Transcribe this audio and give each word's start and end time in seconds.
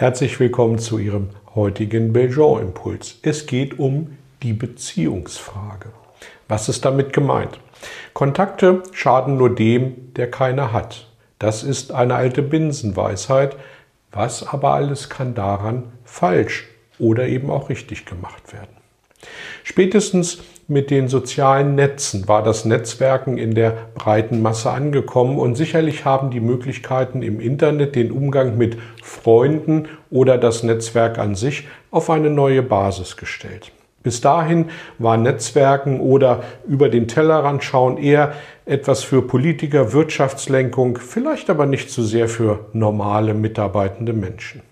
Herzlich 0.00 0.40
willkommen 0.40 0.78
zu 0.78 0.96
Ihrem 0.96 1.28
heutigen 1.54 2.14
Belgian-Impuls. 2.14 3.18
Es 3.20 3.44
geht 3.44 3.78
um 3.78 4.16
die 4.42 4.54
Beziehungsfrage. 4.54 5.90
Was 6.48 6.70
ist 6.70 6.86
damit 6.86 7.12
gemeint? 7.12 7.60
Kontakte 8.14 8.82
schaden 8.92 9.36
nur 9.36 9.54
dem, 9.54 10.14
der 10.14 10.30
keine 10.30 10.72
hat. 10.72 11.06
Das 11.38 11.62
ist 11.62 11.92
eine 11.92 12.14
alte 12.14 12.40
Binsenweisheit. 12.40 13.56
Was 14.10 14.48
aber 14.48 14.72
alles 14.72 15.10
kann 15.10 15.34
daran 15.34 15.92
falsch 16.02 16.66
oder 16.98 17.28
eben 17.28 17.50
auch 17.50 17.68
richtig 17.68 18.06
gemacht 18.06 18.54
werden? 18.54 18.79
Spätestens 19.64 20.42
mit 20.68 20.90
den 20.90 21.08
sozialen 21.08 21.74
Netzen 21.74 22.28
war 22.28 22.42
das 22.44 22.64
Netzwerken 22.64 23.38
in 23.38 23.54
der 23.54 23.72
breiten 23.94 24.40
Masse 24.40 24.70
angekommen 24.70 25.38
und 25.38 25.56
sicherlich 25.56 26.04
haben 26.04 26.30
die 26.30 26.40
Möglichkeiten 26.40 27.22
im 27.22 27.40
Internet 27.40 27.96
den 27.96 28.12
Umgang 28.12 28.56
mit 28.56 28.78
Freunden 29.02 29.88
oder 30.10 30.38
das 30.38 30.62
Netzwerk 30.62 31.18
an 31.18 31.34
sich 31.34 31.66
auf 31.90 32.08
eine 32.08 32.30
neue 32.30 32.62
Basis 32.62 33.16
gestellt. 33.16 33.72
Bis 34.02 34.20
dahin 34.20 34.70
war 34.98 35.16
Netzwerken 35.16 36.00
oder 36.00 36.42
über 36.66 36.88
den 36.88 37.06
Tellerrand 37.06 37.62
schauen 37.62 37.98
eher 37.98 38.32
etwas 38.64 39.02
für 39.02 39.22
Politiker, 39.22 39.92
Wirtschaftslenkung, 39.92 40.98
vielleicht 40.98 41.50
aber 41.50 41.66
nicht 41.66 41.90
so 41.90 42.02
sehr 42.02 42.28
für 42.28 42.66
normale 42.72 43.34
mitarbeitende 43.34 44.12
Menschen. 44.12 44.62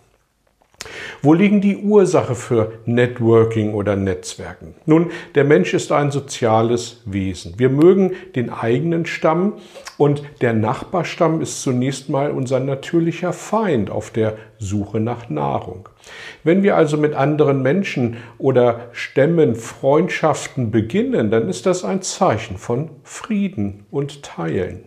Wo 1.21 1.35
liegen 1.35 1.61
die 1.61 1.77
Ursache 1.77 2.37
für 2.37 2.75
Networking 2.87 3.75
oder 3.75 3.97
Netzwerken? 3.97 4.75
Nun, 4.87 5.11
der 5.35 5.43
Mensch 5.43 5.75
ist 5.75 5.91
ein 5.91 6.13
soziales 6.13 7.03
Wesen. 7.07 7.55
Wir 7.59 7.71
mögen 7.71 8.13
den 8.37 8.51
eigenen 8.51 9.05
Stamm 9.05 9.55
und 9.97 10.23
der 10.41 10.53
Nachbarstamm 10.53 11.41
ist 11.41 11.61
zunächst 11.63 12.09
mal 12.09 12.31
unser 12.31 12.61
natürlicher 12.61 13.33
Feind 13.33 13.91
auf 13.91 14.11
der 14.11 14.37
Suche 14.59 15.01
nach 15.01 15.29
Nahrung. 15.29 15.89
Wenn 16.45 16.63
wir 16.63 16.77
also 16.77 16.97
mit 16.97 17.15
anderen 17.15 17.63
Menschen 17.63 18.19
oder 18.39 18.89
Stämmen 18.93 19.57
Freundschaften 19.57 20.71
beginnen, 20.71 21.33
dann 21.33 21.49
ist 21.49 21.67
das 21.67 21.85
ein 21.85 22.01
Zeichen 22.03 22.59
von 22.59 22.91
Frieden 23.03 23.87
und 23.91 24.23
Teilen. 24.23 24.85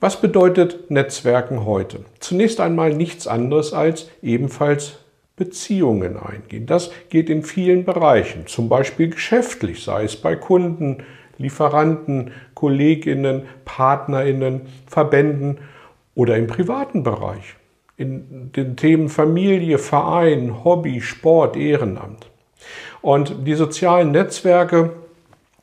Was 0.00 0.20
bedeutet 0.20 0.90
Netzwerken 0.90 1.64
heute? 1.64 2.00
Zunächst 2.20 2.60
einmal 2.60 2.92
nichts 2.92 3.26
anderes 3.26 3.72
als 3.72 4.10
ebenfalls 4.22 4.98
Beziehungen 5.36 6.16
eingehen. 6.16 6.66
Das 6.66 6.90
geht 7.08 7.28
in 7.28 7.42
vielen 7.42 7.84
Bereichen, 7.84 8.46
zum 8.46 8.68
Beispiel 8.68 9.10
geschäftlich, 9.10 9.82
sei 9.82 10.04
es 10.04 10.16
bei 10.16 10.36
Kunden, 10.36 11.02
Lieferanten, 11.38 12.30
Kolleginnen, 12.54 13.42
Partnerinnen, 13.64 14.62
Verbänden 14.86 15.58
oder 16.14 16.36
im 16.36 16.46
privaten 16.46 17.02
Bereich, 17.02 17.56
in 17.96 18.52
den 18.52 18.76
Themen 18.76 19.08
Familie, 19.08 19.78
Verein, 19.78 20.64
Hobby, 20.64 21.00
Sport, 21.00 21.56
Ehrenamt. 21.56 22.30
Und 23.02 23.46
die 23.46 23.54
sozialen 23.54 24.12
Netzwerke 24.12 24.92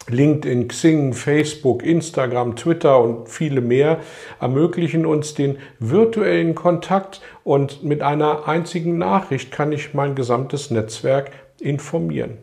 LinkedIn, 0.10 0.68
Xing, 0.68 1.14
Facebook, 1.14 1.84
Instagram, 1.84 2.56
Twitter 2.56 3.00
und 3.00 3.30
viele 3.30 3.62
mehr 3.62 4.00
ermöglichen 4.40 5.06
uns 5.06 5.34
den 5.34 5.58
virtuellen 5.80 6.56
Kontakt 6.56 7.22
und 7.44 7.84
mit 7.84 8.02
einer 8.02 8.48
einzigen 8.48 8.98
Nachricht 8.98 9.52
kann 9.52 9.72
ich 9.72 9.94
mein 9.94 10.16
gesamtes 10.16 10.72
Netzwerk 10.72 11.32
informieren. 11.60 12.38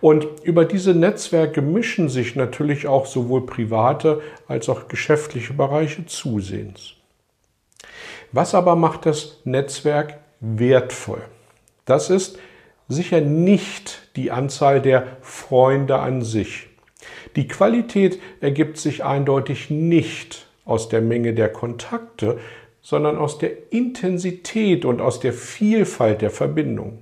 Und 0.00 0.26
über 0.42 0.64
diese 0.64 0.94
Netzwerke 0.94 1.62
mischen 1.62 2.08
sich 2.08 2.34
natürlich 2.34 2.88
auch 2.88 3.06
sowohl 3.06 3.46
private 3.46 4.20
als 4.48 4.68
auch 4.68 4.88
geschäftliche 4.88 5.52
Bereiche 5.52 6.06
zusehends. 6.06 6.94
Was 8.32 8.54
aber 8.54 8.74
macht 8.74 9.06
das 9.06 9.40
Netzwerk 9.44 10.18
wertvoll? 10.40 11.22
Das 11.84 12.10
ist 12.10 12.38
sicher 12.92 13.20
nicht 13.20 14.08
die 14.16 14.30
Anzahl 14.30 14.80
der 14.80 15.16
Freunde 15.20 15.98
an 15.98 16.22
sich. 16.22 16.68
Die 17.36 17.48
Qualität 17.48 18.20
ergibt 18.40 18.76
sich 18.76 19.04
eindeutig 19.04 19.70
nicht 19.70 20.46
aus 20.64 20.88
der 20.88 21.00
Menge 21.00 21.34
der 21.34 21.48
Kontakte, 21.48 22.38
sondern 22.80 23.16
aus 23.16 23.38
der 23.38 23.72
Intensität 23.72 24.84
und 24.84 25.00
aus 25.00 25.20
der 25.20 25.32
Vielfalt 25.32 26.20
der 26.20 26.30
Verbindungen. 26.30 26.98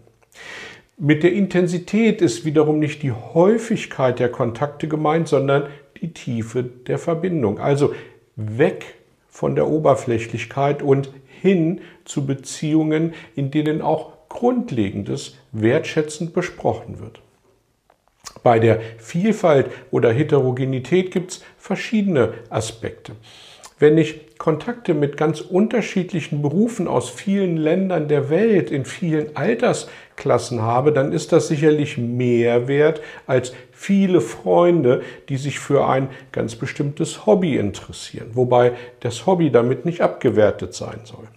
Mit 0.99 1.23
der 1.23 1.33
Intensität 1.33 2.21
ist 2.21 2.45
wiederum 2.45 2.79
nicht 2.79 3.03
die 3.03 3.13
Häufigkeit 3.13 4.19
der 4.19 4.31
Kontakte 4.31 4.87
gemeint, 4.87 5.29
sondern 5.29 5.69
die 6.01 6.13
Tiefe 6.13 6.63
der 6.63 6.99
Verbindung. 6.99 7.59
Also 7.59 7.95
weg 8.37 8.95
von 9.29 9.55
der 9.55 9.67
Oberflächlichkeit 9.67 10.83
und 10.83 11.11
hin 11.41 11.81
zu 12.05 12.27
Beziehungen, 12.27 13.15
in 13.35 13.51
denen 13.51 13.81
auch 13.81 14.13
Grundlegendes 14.31 15.37
wertschätzend 15.53 16.33
besprochen 16.33 16.99
wird. 17.01 17.21
Bei 18.43 18.59
der 18.59 18.81
Vielfalt 18.97 19.71
oder 19.91 20.11
Heterogenität 20.13 21.11
gibt 21.11 21.33
es 21.33 21.43
verschiedene 21.59 22.33
Aspekte. 22.49 23.13
Wenn 23.79 23.99
ich 23.99 24.37
Kontakte 24.37 24.95
mit 24.95 25.17
ganz 25.17 25.41
unterschiedlichen 25.41 26.43
Berufen 26.43 26.87
aus 26.87 27.09
vielen 27.09 27.57
Ländern 27.57 28.09
der 28.09 28.29
Welt 28.31 28.71
in 28.71 28.85
vielen 28.85 29.37
Altersklassen 29.37 30.63
habe, 30.63 30.93
dann 30.93 31.13
ist 31.13 31.33
das 31.33 31.49
sicherlich 31.49 31.99
mehr 31.99 32.69
wert 32.69 33.01
als 33.27 33.55
viele 33.73 34.21
Freunde, 34.21 35.03
die 35.31 35.39
sich 35.39 35.59
für 35.59 35.87
ein 35.87 36.09
ganz 36.31 36.57
bestimmtes 36.57 37.27
Hobby 37.27 37.57
interessieren, 37.57 38.31
wobei 38.35 38.73
das 39.01 39.27
Hobby 39.27 39.51
damit 39.51 39.87
nicht 39.87 40.03
abgewertet 40.03 40.75
sein 40.75 41.01
soll. 41.05 41.29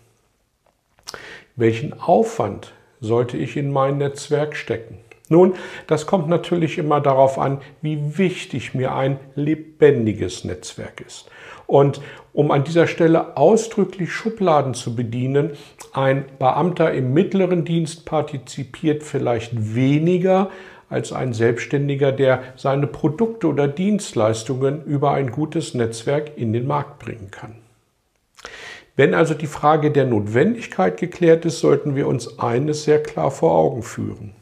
Welchen 1.55 1.93
Aufwand 1.93 2.73
sollte 3.03 3.37
ich 3.37 3.57
in 3.57 3.71
mein 3.71 3.97
Netzwerk 3.97 4.55
stecken? 4.55 4.97
Nun, 5.29 5.53
das 5.87 6.05
kommt 6.05 6.27
natürlich 6.27 6.77
immer 6.77 7.01
darauf 7.01 7.37
an, 7.37 7.59
wie 7.81 8.17
wichtig 8.17 8.73
mir 8.73 8.93
ein 8.95 9.19
lebendiges 9.35 10.43
Netzwerk 10.43 11.01
ist. 11.05 11.29
Und 11.65 12.01
um 12.33 12.51
an 12.51 12.63
dieser 12.63 12.87
Stelle 12.87 13.37
ausdrücklich 13.37 14.11
Schubladen 14.11 14.73
zu 14.73 14.95
bedienen, 14.95 15.51
ein 15.93 16.25
Beamter 16.39 16.93
im 16.93 17.13
mittleren 17.13 17.63
Dienst 17.63 18.05
partizipiert 18.05 19.03
vielleicht 19.03 19.75
weniger 19.75 20.49
als 20.89 21.13
ein 21.13 21.33
Selbstständiger, 21.33 22.11
der 22.11 22.43
seine 22.55 22.85
Produkte 22.85 23.47
oder 23.47 23.67
Dienstleistungen 23.67 24.83
über 24.83 25.11
ein 25.11 25.31
gutes 25.31 25.73
Netzwerk 25.73 26.37
in 26.37 26.53
den 26.53 26.67
Markt 26.67 26.99
bringen 26.99 27.31
kann. 27.31 27.62
Wenn 28.95 29.15
also 29.15 29.33
die 29.33 29.47
Frage 29.47 29.89
der 29.89 30.05
Notwendigkeit 30.05 30.99
geklärt 30.99 31.45
ist, 31.45 31.59
sollten 31.59 31.95
wir 31.95 32.07
uns 32.07 32.37
eines 32.37 32.83
sehr 32.83 33.01
klar 33.01 33.31
vor 33.31 33.51
Augen 33.53 33.81
führen. 33.81 34.33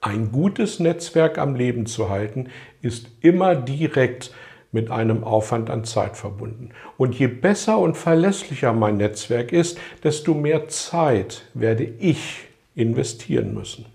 Ein 0.00 0.32
gutes 0.32 0.80
Netzwerk 0.80 1.36
am 1.36 1.54
Leben 1.54 1.84
zu 1.84 2.08
halten, 2.08 2.48
ist 2.80 3.08
immer 3.20 3.54
direkt 3.54 4.32
mit 4.72 4.90
einem 4.90 5.22
Aufwand 5.24 5.68
an 5.68 5.84
Zeit 5.84 6.16
verbunden. 6.16 6.70
Und 6.96 7.18
je 7.18 7.26
besser 7.26 7.78
und 7.78 7.96
verlässlicher 7.96 8.72
mein 8.72 8.96
Netzwerk 8.96 9.52
ist, 9.52 9.78
desto 10.02 10.34
mehr 10.34 10.68
Zeit 10.68 11.44
werde 11.52 11.84
ich 11.84 12.46
investieren 12.74 13.52
müssen. 13.52 13.86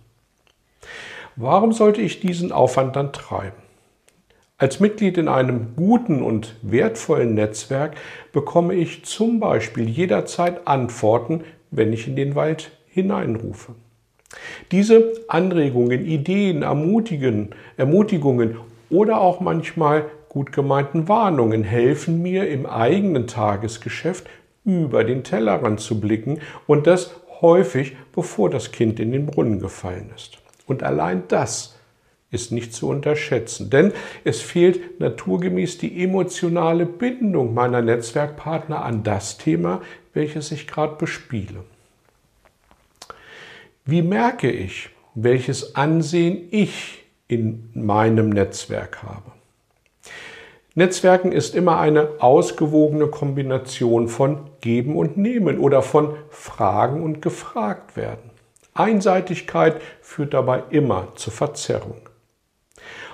Warum 1.36 1.72
sollte 1.72 2.02
ich 2.02 2.20
diesen 2.20 2.52
Aufwand 2.52 2.96
dann 2.96 3.12
treiben? 3.12 3.63
Als 4.64 4.80
Mitglied 4.80 5.18
in 5.18 5.28
einem 5.28 5.76
guten 5.76 6.22
und 6.22 6.56
wertvollen 6.62 7.34
Netzwerk 7.34 7.98
bekomme 8.32 8.76
ich 8.76 9.04
zum 9.04 9.42
Beispiel 9.42 9.90
jederzeit 9.90 10.70
Antworten, 10.70 11.42
wenn 11.70 11.92
ich 11.92 12.08
in 12.08 12.16
den 12.16 12.34
Wald 12.36 12.72
hineinrufe. 12.88 13.76
Diese 14.72 15.16
Anregungen, 15.28 16.06
Ideen, 16.06 16.62
Ermutigungen 16.62 18.56
oder 18.90 19.20
auch 19.20 19.42
manchmal 19.42 20.06
gut 20.30 20.54
gemeinten 20.54 21.10
Warnungen 21.10 21.66
helfen 21.66 22.22
mir 22.22 22.48
im 22.48 22.66
eigenen 22.66 23.28
Tagesgeschäft 23.28 24.30
über 24.64 25.04
den 25.04 25.26
Tellerrand 25.26 25.82
zu 25.82 26.00
blicken 26.00 26.40
und 26.68 26.88
das 26.88 27.14
häufig 27.42 27.98
bevor 28.16 28.50
das 28.50 28.72
Kind 28.72 29.02
in 29.02 29.12
den 29.12 29.26
Brunnen 29.26 29.60
gefallen 29.60 30.10
ist. 30.16 30.38
Und 30.68 30.84
allein 30.84 31.24
das 31.28 31.73
ist 32.34 32.52
nicht 32.52 32.74
zu 32.74 32.90
unterschätzen, 32.90 33.70
denn 33.70 33.94
es 34.24 34.42
fehlt 34.42 35.00
naturgemäß 35.00 35.78
die 35.78 36.04
emotionale 36.04 36.86
Bindung 36.86 37.54
meiner 37.54 37.82
Netzwerkpartner 37.82 38.84
an 38.84 39.04
das 39.04 39.38
Thema, 39.38 39.82
welches 40.14 40.52
ich 40.52 40.68
gerade 40.68 40.96
bespiele. 40.96 41.64
Wie 43.86 44.02
merke 44.02 44.50
ich, 44.50 44.90
welches 45.14 45.76
Ansehen 45.76 46.48
ich 46.52 47.04
in 47.28 47.70
meinem 47.74 48.30
Netzwerk 48.30 49.04
habe? 49.04 49.32
Netzwerken 50.76 51.32
ist 51.32 51.54
immer 51.54 51.80
eine 51.80 52.10
ausgewogene 52.20 53.08
Kombination 53.08 54.08
von 54.08 54.50
Geben 54.62 54.96
und 54.96 55.18
Nehmen 55.18 55.60
oder 55.60 55.84
von 55.84 56.16
Fragen 56.32 57.04
und 57.04 57.22
gefragt 57.22 57.96
werden. 57.96 58.32
Einseitigkeit 58.74 59.80
führt 60.02 60.34
dabei 60.34 60.64
immer 60.72 61.10
zur 61.16 61.32
Verzerrung. 61.32 62.03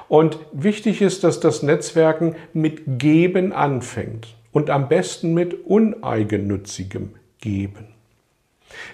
Und 0.10 0.40
wichtig 0.52 1.02
ist, 1.02 1.24
dass 1.24 1.40
das 1.40 1.64
Netzwerken 1.64 2.36
mit 2.52 3.00
Geben 3.00 3.54
anfängt 3.54 4.36
und 4.52 4.70
am 4.70 4.90
besten 4.90 5.34
mit 5.34 5.66
uneigennützigem 5.66 7.12
Geben. 7.40 7.88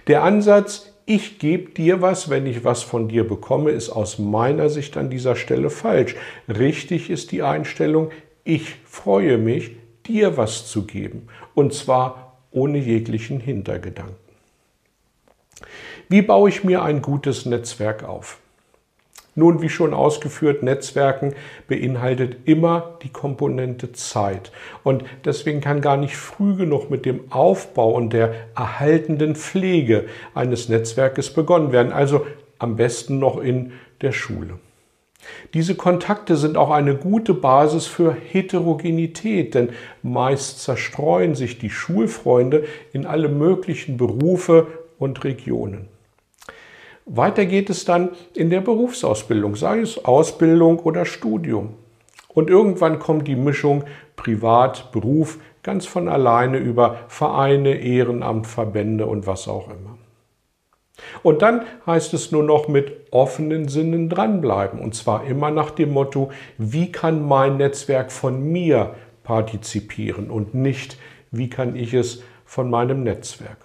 Der 0.07 0.23
Ansatz, 0.23 0.91
ich 1.05 1.39
gebe 1.39 1.71
dir 1.71 2.01
was, 2.01 2.29
wenn 2.29 2.45
ich 2.45 2.63
was 2.63 2.83
von 2.83 3.07
dir 3.07 3.27
bekomme, 3.27 3.71
ist 3.71 3.89
aus 3.89 4.19
meiner 4.19 4.69
Sicht 4.69 4.97
an 4.97 5.09
dieser 5.09 5.35
Stelle 5.35 5.69
falsch. 5.69 6.15
Richtig 6.49 7.09
ist 7.09 7.31
die 7.31 7.43
Einstellung, 7.43 8.11
ich 8.43 8.75
freue 8.85 9.37
mich, 9.37 9.71
dir 10.05 10.37
was 10.37 10.67
zu 10.67 10.85
geben, 10.85 11.27
und 11.55 11.73
zwar 11.73 12.37
ohne 12.51 12.77
jeglichen 12.77 13.39
Hintergedanken. 13.39 14.15
Wie 16.09 16.21
baue 16.21 16.49
ich 16.49 16.63
mir 16.63 16.83
ein 16.83 17.01
gutes 17.01 17.45
Netzwerk 17.45 18.03
auf? 18.03 18.39
Nun, 19.37 19.61
wie 19.61 19.67
schon 19.67 19.93
ausgeführt, 19.93 20.63
Netzwerken 20.63 21.35
beinhaltet 21.67 22.37
immer 22.45 22.97
die 23.03 23.09
Komponente 23.09 23.91
Zeit. 23.91 24.53
Und 24.83 25.03
deswegen 25.25 25.59
kann 25.59 25.81
gar 25.81 25.97
nicht 25.97 26.15
früh 26.15 26.55
genug 26.55 26.89
mit 26.89 27.05
dem 27.05 27.31
Aufbau 27.31 27.91
und 27.91 28.13
der 28.13 28.33
erhaltenden 28.55 29.35
Pflege 29.35 30.05
eines 30.33 30.69
Netzwerkes 30.69 31.33
begonnen 31.33 31.73
werden. 31.73 31.91
Also 31.91 32.25
am 32.59 32.77
besten 32.77 33.19
noch 33.19 33.37
in 33.37 33.73
der 34.01 34.13
Schule. 34.13 34.57
Diese 35.53 35.75
Kontakte 35.75 36.37
sind 36.37 36.55
auch 36.55 36.71
eine 36.71 36.95
gute 36.95 37.33
Basis 37.33 37.87
für 37.87 38.13
Heterogenität, 38.13 39.53
denn 39.53 39.69
meist 40.01 40.61
zerstreuen 40.61 41.35
sich 41.35 41.59
die 41.59 41.69
Schulfreunde 41.69 42.63
in 42.93 43.05
alle 43.05 43.27
möglichen 43.27 43.97
Berufe 43.97 44.67
und 44.97 45.23
Regionen. 45.25 45.89
Weiter 47.05 47.45
geht 47.45 47.69
es 47.69 47.85
dann 47.85 48.09
in 48.33 48.49
der 48.49 48.61
Berufsausbildung, 48.61 49.55
sei 49.55 49.79
es 49.79 50.03
Ausbildung 50.03 50.79
oder 50.79 51.05
Studium. 51.05 51.75
Und 52.29 52.49
irgendwann 52.49 52.99
kommt 52.99 53.27
die 53.27 53.35
Mischung 53.35 53.83
Privat, 54.15 54.91
Beruf 54.91 55.39
ganz 55.61 55.85
von 55.85 56.07
alleine 56.07 56.57
über 56.57 56.97
Vereine, 57.07 57.75
Ehrenamt, 57.75 58.47
Verbände 58.47 59.05
und 59.05 59.27
was 59.27 59.47
auch 59.47 59.69
immer. 59.69 59.97
Und 61.23 61.41
dann 61.41 61.65
heißt 61.85 62.13
es 62.13 62.31
nur 62.31 62.43
noch 62.43 62.67
mit 62.67 63.07
offenen 63.11 63.67
Sinnen 63.67 64.09
dranbleiben. 64.09 64.79
Und 64.79 64.95
zwar 64.95 65.25
immer 65.25 65.51
nach 65.51 65.71
dem 65.71 65.91
Motto, 65.91 66.31
wie 66.57 66.91
kann 66.91 67.25
mein 67.27 67.57
Netzwerk 67.57 68.11
von 68.11 68.41
mir 68.41 68.95
partizipieren 69.23 70.29
und 70.29 70.53
nicht, 70.53 70.97
wie 71.31 71.49
kann 71.49 71.75
ich 71.75 71.93
es 71.93 72.23
von 72.45 72.69
meinem 72.69 73.03
Netzwerk. 73.03 73.57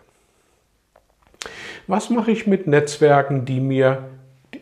Was 1.87 2.11
mache 2.11 2.31
ich 2.31 2.47
mit 2.47 2.67
Netzwerken, 2.67 3.45
die 3.45 3.61
mir 3.61 4.11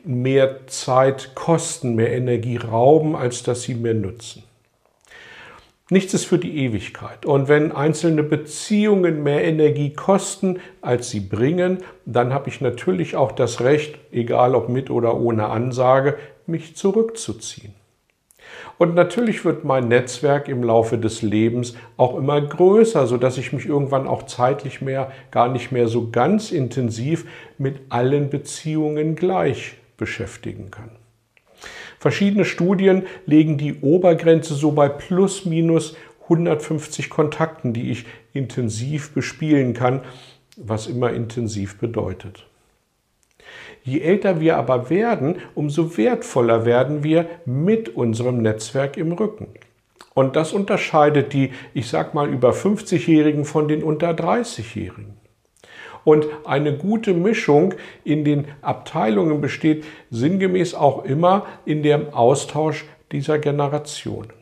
mehr 0.05 0.67
Zeit 0.67 1.35
kosten, 1.35 1.95
mehr 1.95 2.13
Energie 2.13 2.57
rauben, 2.57 3.17
als 3.17 3.43
dass 3.43 3.63
sie 3.63 3.75
mir 3.75 3.95
nützen? 3.95 4.43
Nichts 5.91 6.13
ist 6.13 6.27
für 6.27 6.39
die 6.39 6.65
Ewigkeit. 6.65 7.25
Und 7.25 7.49
wenn 7.49 7.73
einzelne 7.73 8.23
Beziehungen 8.23 9.23
mehr 9.23 9.43
Energie 9.45 9.95
kosten, 9.95 10.61
als 10.83 11.09
sie 11.09 11.21
bringen, 11.21 11.79
dann 12.05 12.35
habe 12.35 12.51
ich 12.51 12.61
natürlich 12.61 13.17
auch 13.17 13.33
das 13.33 13.63
Recht, 13.63 13.99
egal 14.13 14.55
ob 14.55 14.69
mit 14.69 14.91
oder 14.91 15.17
ohne 15.17 15.49
Ansage, 15.49 16.19
mich 16.47 16.77
zurückzuziehen. 16.77 17.75
Und 18.79 18.95
natürlich 18.95 19.45
wird 19.45 19.65
mein 19.65 19.89
Netzwerk 19.89 20.49
im 20.49 20.63
Laufe 20.63 20.99
des 20.99 21.23
Lebens 21.23 21.75
auch 21.97 22.17
immer 22.17 22.41
größer, 22.41 23.07
sodass 23.07 23.39
ich 23.39 23.53
mich 23.53 23.67
irgendwann 23.67 24.07
auch 24.07 24.25
zeitlich 24.25 24.81
mehr, 24.81 25.11
gar 25.31 25.49
nicht 25.49 25.73
mehr 25.73 25.89
so 25.89 26.11
ganz 26.11 26.53
intensiv 26.53 27.27
mit 27.59 27.81
allen 27.89 28.31
Beziehungen 28.31 29.17
gleich 29.17 29.75
beschäftigen 29.97 30.71
kann. 30.71 30.91
Verschiedene 31.99 32.45
Studien 32.45 33.07
legen 33.27 33.59
die 33.59 33.81
Obergrenze 33.81 34.55
so 34.55 34.71
bei 34.71 34.89
plus 34.89 35.45
minus 35.45 35.97
150 36.25 37.11
Kontakten, 37.11 37.73
die 37.73 37.91
ich 37.91 38.07
intensiv 38.33 39.13
bespielen 39.13 39.75
kann, 39.75 40.03
was 40.57 40.87
immer 40.87 41.13
intensiv 41.13 41.79
bedeutet. 41.79 42.47
Je 43.89 44.01
älter 44.01 44.39
wir 44.39 44.59
aber 44.59 44.91
werden, 44.91 45.37
umso 45.55 45.97
wertvoller 45.97 46.67
werden 46.67 47.03
wir 47.03 47.25
mit 47.47 47.89
unserem 47.97 48.43
Netzwerk 48.43 48.99
im 48.99 49.13
Rücken. 49.13 49.49
Und 50.13 50.37
das 50.37 50.53
unterscheidet 50.53 51.33
die, 51.33 51.53
ich 51.73 51.89
sag 51.89 52.13
mal, 52.13 52.29
über 52.29 52.51
50-Jährigen 52.51 53.47
von 53.47 53.67
den 53.67 53.83
unter 53.83 54.11
30-Jährigen. 54.11 55.15
Und 56.05 56.27
eine 56.45 56.77
gute 56.77 57.15
Mischung 57.15 57.75
in 58.05 58.25
den 58.25 58.45
Abteilungen 58.61 59.41
besteht 59.41 59.87
sinngemäß 60.11 60.75
auch 60.75 61.07
immer 61.07 61.47
in 61.65 61.83
dem 61.83 62.13
Austausch 62.13 62.85
dieser 63.11 63.39
Generationen. 63.39 64.35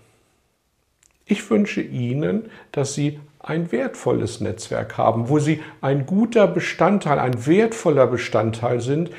Ich 1.25 1.49
wünsche 1.51 1.83
Ihnen, 1.83 2.51
dass 2.73 2.95
Sie 2.95 3.21
ein 3.39 3.71
wertvolles 3.71 4.41
Netzwerk 4.41 4.99
haben, 4.99 5.29
wo 5.29 5.39
Sie 5.39 5.63
ein 5.81 6.05
guter 6.05 6.49
Bestandteil, 6.49 7.21
ein 7.21 7.47
wertvoller 7.47 8.09
Bestandteil 8.09 8.81
sind 8.81 9.11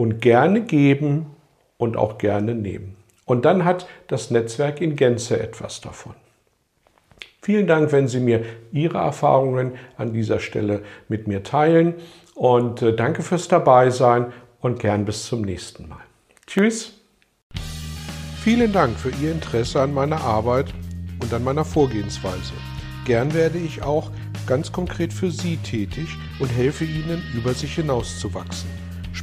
und 0.00 0.22
gerne 0.22 0.62
geben 0.62 1.26
und 1.76 1.98
auch 1.98 2.16
gerne 2.16 2.54
nehmen. 2.54 2.96
Und 3.26 3.44
dann 3.44 3.66
hat 3.66 3.86
das 4.06 4.30
Netzwerk 4.30 4.80
in 4.80 4.96
Gänze 4.96 5.38
etwas 5.38 5.82
davon. 5.82 6.14
Vielen 7.42 7.66
Dank, 7.66 7.92
wenn 7.92 8.08
Sie 8.08 8.18
mir 8.18 8.42
Ihre 8.72 8.96
Erfahrungen 8.96 9.72
an 9.98 10.14
dieser 10.14 10.40
Stelle 10.40 10.80
mit 11.08 11.28
mir 11.28 11.42
teilen. 11.42 11.96
Und 12.34 12.80
äh, 12.80 12.96
danke 12.96 13.20
fürs 13.20 13.48
Dabeisein 13.48 14.32
und 14.62 14.78
gern 14.78 15.04
bis 15.04 15.26
zum 15.26 15.42
nächsten 15.42 15.86
Mal. 15.86 16.00
Tschüss. 16.46 16.94
Vielen 18.42 18.72
Dank 18.72 18.98
für 18.98 19.10
Ihr 19.22 19.32
Interesse 19.32 19.82
an 19.82 19.92
meiner 19.92 20.22
Arbeit 20.22 20.72
und 21.22 21.30
an 21.34 21.44
meiner 21.44 21.66
Vorgehensweise. 21.66 22.54
Gern 23.04 23.34
werde 23.34 23.58
ich 23.58 23.82
auch 23.82 24.10
ganz 24.46 24.72
konkret 24.72 25.12
für 25.12 25.30
Sie 25.30 25.58
tätig 25.58 26.08
und 26.38 26.48
helfe 26.48 26.84
Ihnen, 26.84 27.22
über 27.36 27.52
sich 27.52 27.74
hinauszuwachsen 27.74 28.89